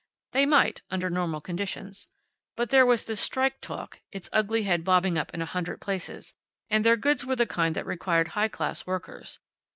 [0.31, 2.07] They might, under normal conditions.
[2.55, 6.33] But there was this strike talk, its ugly head bobbing up in a hundred places.
[6.71, 9.37] And their goods were the kind that required high class workers.